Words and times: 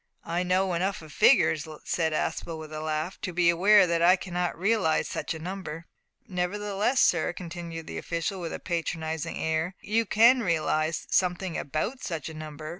"I 0.25 0.41
know 0.41 0.73
enough 0.73 1.03
of 1.03 1.13
figures," 1.13 1.67
said 1.85 2.11
Aspel, 2.11 2.57
with 2.57 2.73
a 2.73 2.81
laugh, 2.81 3.21
"to 3.21 3.31
be 3.31 3.51
aware 3.51 3.85
that 3.85 4.01
I 4.01 4.15
cannot 4.15 4.57
realise 4.57 5.07
such 5.07 5.35
a 5.35 5.37
number." 5.37 5.85
"Nevertheless, 6.27 6.99
sir," 6.99 7.33
continued 7.33 7.85
the 7.85 7.99
official, 7.99 8.41
with 8.41 8.51
a 8.51 8.59
patronising 8.59 9.37
air, 9.37 9.75
"you 9.79 10.07
can 10.07 10.41
realise 10.41 11.05
something 11.11 11.55
about 11.55 12.01
such 12.03 12.29
a 12.29 12.33
number. 12.33 12.69